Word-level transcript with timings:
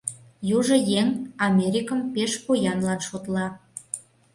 Южо 0.57 0.77
еҥ 0.99 1.07
Америкым 1.47 1.99
пеш 2.13 2.31
поянлан 2.45 2.99
шотла. 3.07 3.45